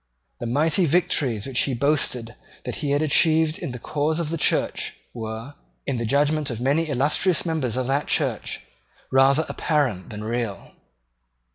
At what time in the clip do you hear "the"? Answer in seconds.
0.39-0.47, 3.69-3.77, 4.31-4.37, 5.97-6.07